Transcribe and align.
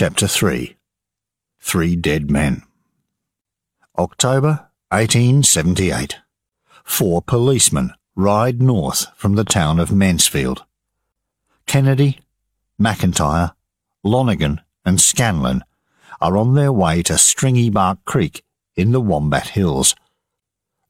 Chapter 0.00 0.28
3 0.28 0.78
Three 1.60 1.94
Dead 1.94 2.30
Men. 2.30 2.62
October 3.98 4.70
1878. 4.88 6.16
Four 6.82 7.20
policemen 7.20 7.92
ride 8.16 8.62
north 8.62 9.08
from 9.14 9.34
the 9.34 9.44
town 9.44 9.78
of 9.78 9.92
Mansfield. 9.92 10.64
Kennedy, 11.66 12.20
McIntyre, 12.80 13.52
Lonigan, 14.02 14.60
and 14.86 14.98
Scanlon 14.98 15.64
are 16.18 16.38
on 16.38 16.54
their 16.54 16.72
way 16.72 17.02
to 17.02 17.18
Stringybark 17.18 17.98
Creek 18.06 18.42
in 18.76 18.92
the 18.92 19.02
Wombat 19.02 19.48
Hills. 19.48 19.94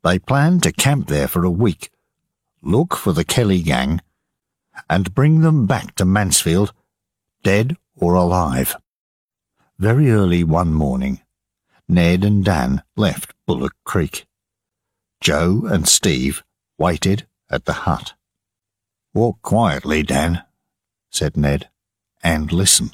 They 0.04 0.20
plan 0.20 0.60
to 0.60 0.70
camp 0.70 1.08
there 1.08 1.26
for 1.26 1.44
a 1.44 1.50
week, 1.50 1.90
look 2.62 2.94
for 2.94 3.12
the 3.12 3.24
Kelly 3.24 3.60
gang, 3.60 4.02
and 4.88 5.12
bring 5.16 5.40
them 5.40 5.66
back 5.66 5.96
to 5.96 6.04
Mansfield, 6.04 6.72
dead 7.42 7.76
or 7.96 8.14
alive. 8.14 8.76
Very 9.80 10.10
early 10.10 10.44
one 10.44 10.74
morning, 10.74 11.22
Ned 11.88 12.22
and 12.22 12.44
Dan 12.44 12.82
left 12.98 13.32
Bullock 13.46 13.72
Creek. 13.82 14.26
Joe 15.22 15.62
and 15.70 15.88
Steve 15.88 16.42
waited 16.76 17.26
at 17.48 17.64
the 17.64 17.72
hut. 17.88 18.12
Walk 19.14 19.40
quietly, 19.40 20.02
Dan, 20.02 20.42
said 21.08 21.34
Ned, 21.34 21.70
and 22.22 22.52
listen. 22.52 22.90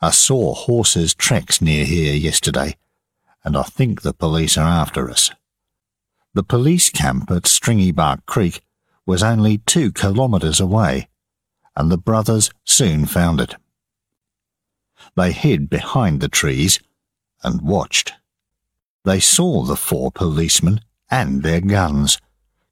I 0.00 0.08
saw 0.08 0.54
horses' 0.54 1.14
tracks 1.14 1.60
near 1.60 1.84
here 1.84 2.14
yesterday, 2.14 2.78
and 3.44 3.54
I 3.54 3.64
think 3.64 4.00
the 4.00 4.14
police 4.14 4.56
are 4.56 4.66
after 4.66 5.10
us. 5.10 5.32
The 6.32 6.42
police 6.42 6.88
camp 6.88 7.30
at 7.30 7.42
Stringybark 7.42 8.24
Creek 8.24 8.62
was 9.04 9.22
only 9.22 9.58
two 9.58 9.92
kilometres 9.92 10.60
away, 10.60 11.10
and 11.76 11.92
the 11.92 11.98
brothers 11.98 12.50
soon 12.64 13.04
found 13.04 13.38
it. 13.42 13.56
They 15.16 15.32
hid 15.32 15.70
behind 15.70 16.20
the 16.20 16.28
trees 16.28 16.80
and 17.42 17.62
watched. 17.62 18.12
They 19.04 19.20
saw 19.20 19.62
the 19.62 19.76
four 19.76 20.10
policemen 20.10 20.80
and 21.10 21.42
their 21.42 21.60
guns, 21.60 22.18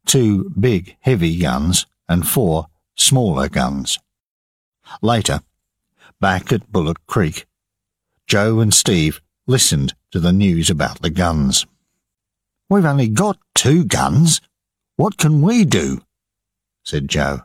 two 0.07 0.51
big 0.59 0.97
heavy 1.01 1.39
guns 1.39 1.87
and 2.09 2.27
four 2.27 2.67
smaller 2.97 3.49
guns. 3.49 3.99
Later, 5.01 5.41
back 6.21 6.53
at 6.53 6.73
Bullock 6.73 7.07
Creek, 7.07 7.47
Joe 8.27 8.61
and 8.61 8.73
Steve 8.73 9.21
listened 9.47 9.95
to 10.11 10.21
the 10.21 10.33
news 10.33 10.71
about 10.71 11.03
the 11.03 11.11
guns. 11.11 11.67
We've 12.69 12.85
only 12.85 13.09
got 13.09 13.39
two 13.55 13.85
guns. 13.85 14.41
What 14.97 15.19
can 15.19 15.43
we 15.43 15.65
do? 15.65 16.03
said 16.83 17.09
Joe. 17.09 17.43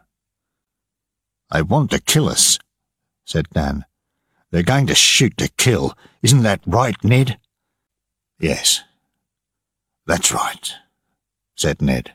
They 1.52 1.62
want 1.62 1.92
to 1.92 2.02
kill 2.02 2.30
us, 2.30 2.60
said 3.26 3.48
Dan. 3.50 3.86
They're 4.52 4.64
going 4.64 4.88
to 4.88 4.96
shoot 4.96 5.38
to 5.38 5.50
kill. 5.58 5.98
Isn't 6.22 6.44
that 6.44 6.62
right, 6.66 6.96
Ned? 7.04 7.38
Yes, 8.40 8.84
that's 10.06 10.32
right, 10.32 10.74
said 11.56 11.82
Ned. 11.82 12.14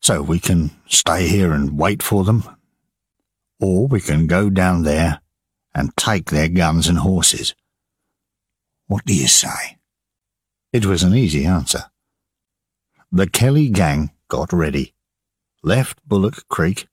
So 0.00 0.20
we 0.22 0.40
can 0.40 0.72
stay 0.88 1.28
here 1.28 1.52
and 1.52 1.78
wait 1.78 2.02
for 2.02 2.24
them? 2.24 2.42
Or 3.60 3.86
we 3.86 4.00
can 4.00 4.26
go 4.26 4.50
down 4.50 4.82
there 4.82 5.20
and 5.74 5.96
take 5.96 6.30
their 6.30 6.48
guns 6.48 6.88
and 6.88 6.98
horses. 6.98 7.54
What 8.88 9.04
do 9.04 9.14
you 9.14 9.28
say? 9.28 9.78
It 10.72 10.86
was 10.86 11.02
an 11.02 11.14
easy 11.14 11.44
answer. 11.44 11.84
The 13.12 13.28
Kelly 13.28 13.68
gang 13.68 14.10
got 14.28 14.52
ready, 14.52 14.94
left 15.62 16.00
Bullock 16.08 16.48
Creek, 16.48 16.88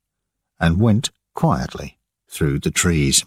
and 0.59 0.80
went 0.80 1.09
quietly 1.33 1.97
through 2.30 2.59
the 2.59 2.72
trees. 2.72 3.25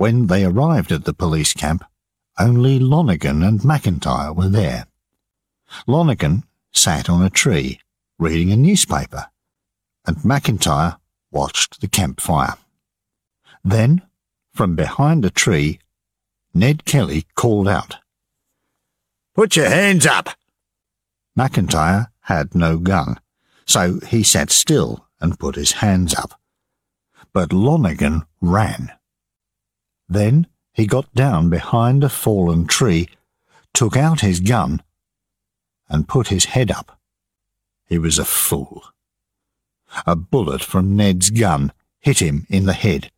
When 0.00 0.28
they 0.28 0.46
arrived 0.46 0.92
at 0.92 1.04
the 1.04 1.12
police 1.12 1.52
camp, 1.52 1.84
only 2.38 2.78
Lonigan 2.78 3.46
and 3.46 3.60
McIntyre 3.60 4.34
were 4.34 4.48
there. 4.48 4.86
Lonigan 5.86 6.44
sat 6.72 7.10
on 7.10 7.22
a 7.22 7.28
tree, 7.28 7.80
reading 8.18 8.50
a 8.50 8.56
newspaper, 8.56 9.26
and 10.06 10.16
McIntyre 10.16 10.96
watched 11.30 11.82
the 11.82 11.86
campfire. 11.86 12.54
Then, 13.62 14.00
from 14.54 14.74
behind 14.74 15.26
a 15.26 15.30
tree, 15.30 15.80
Ned 16.54 16.86
Kelly 16.86 17.26
called 17.34 17.68
out, 17.68 17.96
Put 19.34 19.54
your 19.54 19.68
hands 19.68 20.06
up! 20.06 20.30
McIntyre 21.38 22.06
had 22.20 22.54
no 22.54 22.78
gun, 22.78 23.20
so 23.66 24.00
he 24.08 24.22
sat 24.22 24.50
still 24.50 25.06
and 25.20 25.38
put 25.38 25.56
his 25.56 25.72
hands 25.72 26.14
up. 26.14 26.40
But 27.34 27.52
Lonergan 27.52 28.22
ran. 28.40 28.92
Then 30.10 30.48
he 30.74 30.86
got 30.86 31.14
down 31.14 31.50
behind 31.50 32.02
a 32.02 32.08
fallen 32.08 32.66
tree, 32.66 33.08
took 33.72 33.96
out 33.96 34.20
his 34.20 34.40
gun, 34.40 34.82
and 35.88 36.08
put 36.08 36.28
his 36.28 36.46
head 36.46 36.70
up. 36.70 36.98
He 37.86 37.96
was 37.96 38.18
a 38.18 38.24
fool. 38.24 38.82
A 40.06 40.16
bullet 40.16 40.62
from 40.62 40.96
Ned's 40.96 41.30
gun 41.30 41.72
hit 42.00 42.18
him 42.20 42.46
in 42.50 42.66
the 42.66 42.72
head, 42.72 43.12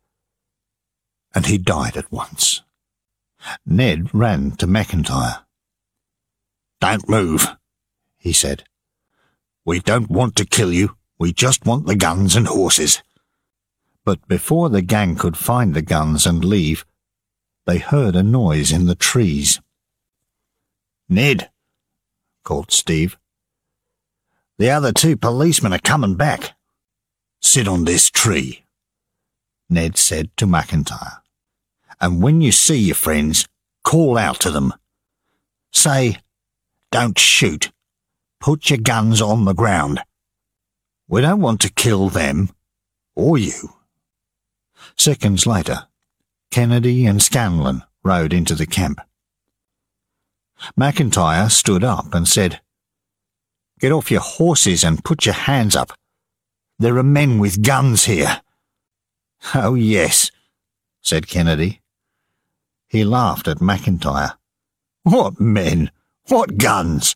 and 1.33 1.47
he 1.47 1.57
died 1.57 1.97
at 1.97 2.11
once. 2.11 2.61
Ned 3.65 4.13
ran 4.13 4.51
to 4.57 4.67
McIntyre. 4.67 5.43
Don't 6.79 7.09
move, 7.09 7.47
he 8.17 8.33
said. 8.33 8.65
We 9.65 9.79
don't 9.79 10.09
want 10.09 10.35
to 10.35 10.45
kill 10.45 10.71
you. 10.71 10.95
We 11.17 11.33
just 11.33 11.65
want 11.65 11.87
the 11.87 11.95
guns 11.95 12.35
and 12.35 12.47
horses. 12.47 13.01
But 14.05 14.27
before 14.27 14.69
the 14.69 14.81
gang 14.81 15.15
could 15.15 15.37
find 15.37 15.73
the 15.73 15.81
guns 15.81 16.25
and 16.25 16.43
leave, 16.43 16.85
they 17.65 17.77
heard 17.77 18.15
a 18.15 18.23
noise 18.23 18.71
in 18.71 18.85
the 18.85 18.95
trees. 18.95 19.61
Ned, 21.07 21.49
called 22.43 22.71
Steve. 22.71 23.17
The 24.57 24.69
other 24.69 24.91
two 24.91 25.15
policemen 25.15 25.73
are 25.73 25.79
coming 25.79 26.15
back. 26.15 26.55
Sit 27.41 27.67
on 27.67 27.85
this 27.85 28.09
tree, 28.09 28.65
Ned 29.69 29.97
said 29.97 30.35
to 30.37 30.45
McIntyre. 30.45 31.19
And 31.99 32.21
when 32.21 32.41
you 32.41 32.51
see 32.51 32.77
your 32.77 32.95
friends, 32.95 33.47
call 33.83 34.17
out 34.17 34.39
to 34.41 34.51
them. 34.51 34.73
Say, 35.71 36.17
don't 36.91 37.17
shoot. 37.17 37.71
Put 38.39 38.69
your 38.69 38.79
guns 38.79 39.21
on 39.21 39.45
the 39.45 39.53
ground. 39.53 40.01
We 41.07 41.21
don't 41.21 41.41
want 41.41 41.61
to 41.61 41.71
kill 41.71 42.09
them, 42.09 42.49
or 43.15 43.37
you. 43.37 43.73
Seconds 44.97 45.45
later, 45.45 45.87
Kennedy 46.51 47.05
and 47.05 47.21
Scanlon 47.21 47.83
rode 48.03 48.33
into 48.33 48.55
the 48.55 48.65
camp. 48.65 48.99
McIntyre 50.79 51.51
stood 51.51 51.83
up 51.83 52.13
and 52.13 52.27
said, 52.27 52.61
Get 53.79 53.91
off 53.91 54.11
your 54.11 54.21
horses 54.21 54.83
and 54.83 55.03
put 55.03 55.25
your 55.25 55.35
hands 55.35 55.75
up. 55.75 55.91
There 56.79 56.97
are 56.97 57.03
men 57.03 57.39
with 57.39 57.63
guns 57.63 58.05
here. 58.05 58.41
Oh, 59.53 59.75
yes, 59.75 60.31
said 61.01 61.27
Kennedy. 61.27 61.81
He 62.87 63.03
laughed 63.03 63.47
at 63.47 63.57
McIntyre. 63.57 64.35
What 65.03 65.39
men? 65.39 65.91
What 66.29 66.57
guns? 66.57 67.15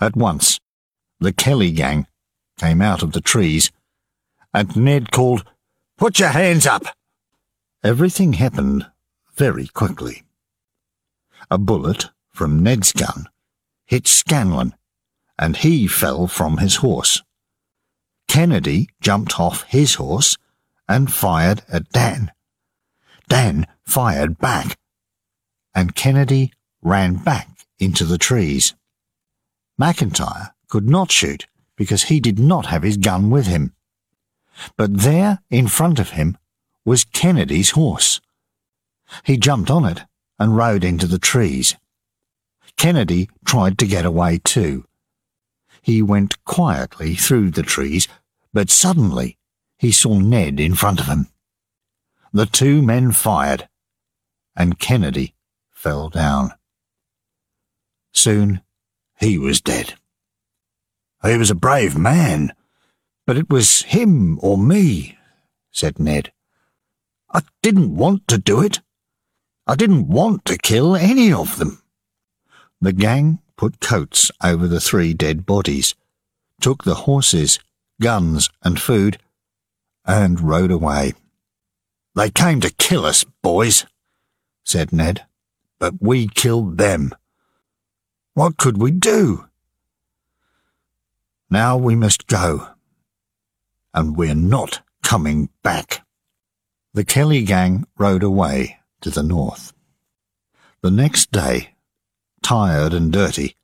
At 0.00 0.16
once, 0.16 0.58
the 1.20 1.32
Kelly 1.32 1.70
gang 1.70 2.06
came 2.58 2.82
out 2.82 3.02
of 3.02 3.12
the 3.12 3.20
trees, 3.20 3.70
and 4.52 4.74
Ned 4.76 5.12
called, 5.12 5.44
Put 5.98 6.20
your 6.20 6.28
hands 6.28 6.64
up! 6.64 6.84
Everything 7.82 8.34
happened 8.34 8.86
very 9.34 9.66
quickly. 9.66 10.22
A 11.50 11.58
bullet 11.58 12.10
from 12.30 12.62
Ned's 12.62 12.92
gun 12.92 13.28
hit 13.84 14.06
Scanlon, 14.06 14.76
and 15.36 15.56
he 15.56 15.88
fell 15.88 16.28
from 16.28 16.58
his 16.58 16.76
horse. 16.76 17.22
Kennedy 18.28 18.88
jumped 19.00 19.40
off 19.40 19.64
his 19.64 19.94
horse 19.94 20.36
and 20.88 21.12
fired 21.12 21.62
at 21.68 21.90
Dan. 21.90 22.30
Dan 23.28 23.66
fired 23.84 24.38
back, 24.38 24.78
and 25.74 25.96
Kennedy 25.96 26.52
ran 26.80 27.16
back 27.16 27.66
into 27.80 28.04
the 28.04 28.18
trees. 28.18 28.72
McIntyre 29.80 30.52
could 30.68 30.88
not 30.88 31.10
shoot 31.10 31.48
because 31.74 32.04
he 32.04 32.20
did 32.20 32.38
not 32.38 32.66
have 32.66 32.84
his 32.84 32.96
gun 32.98 33.30
with 33.30 33.48
him. 33.48 33.72
But 34.76 34.98
there, 34.98 35.40
in 35.50 35.68
front 35.68 35.98
of 35.98 36.10
him, 36.10 36.36
was 36.84 37.04
Kennedy's 37.04 37.70
horse. 37.70 38.20
He 39.24 39.36
jumped 39.36 39.70
on 39.70 39.84
it 39.84 40.02
and 40.38 40.56
rode 40.56 40.84
into 40.84 41.06
the 41.06 41.18
trees. 41.18 41.76
Kennedy 42.76 43.28
tried 43.44 43.78
to 43.78 43.86
get 43.86 44.04
away 44.04 44.38
too. 44.38 44.84
He 45.82 46.02
went 46.02 46.42
quietly 46.44 47.14
through 47.14 47.50
the 47.50 47.62
trees, 47.62 48.08
but 48.52 48.70
suddenly 48.70 49.38
he 49.78 49.92
saw 49.92 50.18
Ned 50.18 50.60
in 50.60 50.74
front 50.74 51.00
of 51.00 51.06
him. 51.06 51.28
The 52.32 52.46
two 52.46 52.82
men 52.82 53.12
fired, 53.12 53.68
and 54.54 54.78
Kennedy 54.78 55.34
fell 55.70 56.08
down. 56.08 56.52
Soon 58.12 58.62
he 59.18 59.38
was 59.38 59.60
dead. 59.60 59.94
He 61.24 61.36
was 61.36 61.50
a 61.50 61.54
brave 61.54 61.96
man, 61.96 62.52
but 63.28 63.36
it 63.36 63.50
was 63.50 63.82
him 63.82 64.38
or 64.40 64.56
me, 64.56 65.18
said 65.70 65.98
Ned. 65.98 66.32
I 67.30 67.42
didn't 67.60 67.94
want 67.94 68.26
to 68.28 68.38
do 68.38 68.62
it. 68.62 68.80
I 69.66 69.74
didn't 69.74 70.08
want 70.08 70.46
to 70.46 70.56
kill 70.56 70.96
any 70.96 71.30
of 71.30 71.58
them. 71.58 71.82
The 72.80 72.94
gang 72.94 73.40
put 73.54 73.82
coats 73.82 74.30
over 74.42 74.66
the 74.66 74.80
three 74.80 75.12
dead 75.12 75.44
bodies, 75.44 75.94
took 76.62 76.84
the 76.84 77.04
horses, 77.04 77.58
guns, 78.00 78.48
and 78.62 78.80
food, 78.80 79.18
and 80.06 80.40
rode 80.40 80.70
away. 80.70 81.12
They 82.14 82.30
came 82.30 82.62
to 82.62 82.72
kill 82.72 83.04
us, 83.04 83.24
boys, 83.42 83.84
said 84.64 84.90
Ned, 84.90 85.26
but 85.78 86.00
we 86.00 86.28
killed 86.28 86.78
them. 86.78 87.14
What 88.32 88.56
could 88.56 88.78
we 88.78 88.90
do? 88.90 89.44
Now 91.50 91.76
we 91.76 91.94
must 91.94 92.26
go, 92.26 92.68
and 93.98 94.16
we're 94.16 94.34
not 94.34 94.80
coming 95.02 95.48
back. 95.64 96.06
The 96.94 97.04
Kelly 97.04 97.42
gang 97.42 97.84
rode 97.98 98.22
away 98.22 98.78
to 99.00 99.10
the 99.10 99.24
north. 99.24 99.72
The 100.82 100.90
next 100.92 101.32
day, 101.32 101.74
tired 102.40 102.94
and 102.94 103.12
dirty, 103.12 103.56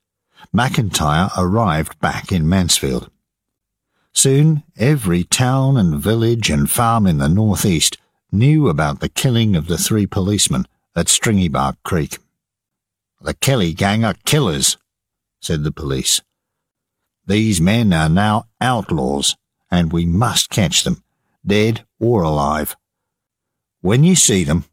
McIntyre 0.52 1.30
arrived 1.38 2.00
back 2.00 2.32
in 2.32 2.48
Mansfield. 2.48 3.10
Soon 4.12 4.64
every 4.76 5.22
town 5.22 5.76
and 5.76 6.02
village 6.02 6.50
and 6.50 6.68
farm 6.68 7.06
in 7.06 7.18
the 7.18 7.28
northeast 7.28 7.96
knew 8.32 8.68
about 8.68 8.98
the 8.98 9.08
killing 9.08 9.54
of 9.54 9.68
the 9.68 9.78
three 9.78 10.06
policemen 10.06 10.66
at 10.96 11.06
Stringybark 11.06 11.76
Creek. 11.84 12.18
The 13.20 13.34
Kelly 13.34 13.72
gang 13.72 14.04
are 14.04 14.16
killers, 14.24 14.78
said 15.40 15.62
the 15.62 15.70
police. 15.70 16.22
These 17.24 17.60
men 17.60 17.92
are 17.92 18.08
now 18.08 18.46
outlaws, 18.60 19.36
and 19.74 19.92
we 19.92 20.06
must 20.06 20.50
catch 20.50 20.84
them, 20.84 21.02
dead 21.44 21.84
or 21.98 22.22
alive. 22.22 22.76
When 23.80 24.04
you 24.04 24.14
see 24.14 24.44
them, 24.44 24.66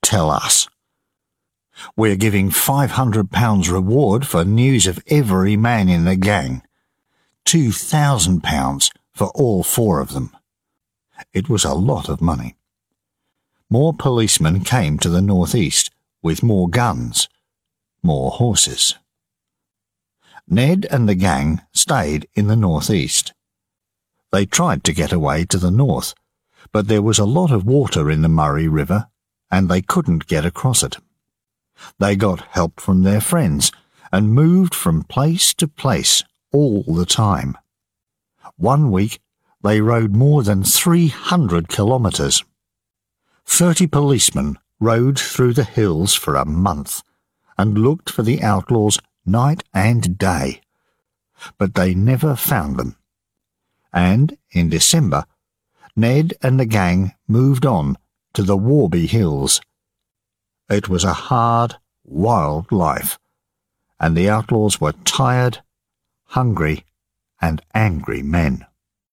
tell 0.00 0.30
us. 0.30 0.68
We're 1.96 2.14
giving 2.14 2.50
£500 2.50 3.72
reward 3.72 4.26
for 4.26 4.44
news 4.44 4.86
of 4.86 5.02
every 5.08 5.56
man 5.56 5.88
in 5.88 6.04
the 6.04 6.14
gang. 6.14 6.62
£2,000 7.46 8.90
for 9.12 9.26
all 9.34 9.64
four 9.64 9.98
of 10.00 10.12
them. 10.12 10.30
It 11.32 11.48
was 11.48 11.64
a 11.64 11.74
lot 11.74 12.08
of 12.08 12.20
money. 12.20 12.54
More 13.68 13.92
policemen 13.92 14.60
came 14.60 14.98
to 14.98 15.08
the 15.08 15.22
northeast 15.22 15.90
with 16.22 16.44
more 16.44 16.68
guns, 16.68 17.28
more 18.04 18.30
horses. 18.30 18.94
Ned 20.46 20.86
and 20.90 21.08
the 21.08 21.16
gang 21.16 21.62
stayed 21.72 22.28
in 22.34 22.46
the 22.46 22.56
northeast. 22.56 23.32
They 24.34 24.46
tried 24.46 24.82
to 24.82 24.92
get 24.92 25.12
away 25.12 25.44
to 25.44 25.58
the 25.58 25.70
north, 25.70 26.12
but 26.72 26.88
there 26.88 27.02
was 27.02 27.20
a 27.20 27.24
lot 27.24 27.52
of 27.52 27.64
water 27.64 28.10
in 28.10 28.22
the 28.22 28.28
Murray 28.28 28.66
River 28.66 29.06
and 29.48 29.68
they 29.68 29.80
couldn't 29.80 30.26
get 30.26 30.44
across 30.44 30.82
it. 30.82 30.96
They 32.00 32.16
got 32.16 32.48
help 32.50 32.80
from 32.80 33.02
their 33.02 33.20
friends 33.20 33.70
and 34.10 34.34
moved 34.34 34.74
from 34.74 35.04
place 35.04 35.54
to 35.54 35.68
place 35.68 36.24
all 36.50 36.82
the 36.82 37.06
time. 37.06 37.56
One 38.56 38.90
week 38.90 39.20
they 39.62 39.80
rode 39.80 40.16
more 40.16 40.42
than 40.42 40.64
300 40.64 41.68
kilometres. 41.68 42.42
Thirty 43.46 43.86
policemen 43.86 44.58
rode 44.80 45.16
through 45.16 45.52
the 45.52 45.62
hills 45.62 46.12
for 46.12 46.34
a 46.34 46.44
month 46.44 47.04
and 47.56 47.78
looked 47.78 48.10
for 48.10 48.24
the 48.24 48.42
outlaws 48.42 48.98
night 49.24 49.62
and 49.72 50.18
day. 50.18 50.60
But 51.56 51.74
they 51.74 51.94
never 51.94 52.34
found 52.34 52.78
them. 52.78 52.96
And 53.94 54.36
in 54.50 54.68
December, 54.68 55.24
Ned 55.96 56.34
and 56.42 56.60
the 56.60 56.66
gang 56.66 57.14
moved 57.26 57.64
on 57.64 57.96
to 58.34 58.42
the 58.42 58.56
Warby 58.56 59.06
Hills 59.06 59.62
it 60.68 60.88
was 60.88 61.04
a 61.04 61.12
hard, 61.12 61.76
wild 62.04 62.72
life, 62.72 63.18
and 64.00 64.16
the 64.16 64.30
outlaws 64.30 64.80
were 64.80 64.94
tired, 65.04 65.62
hungry, 66.24 66.84
and 67.40 67.60
angry 67.74 68.22
men. 68.22 68.66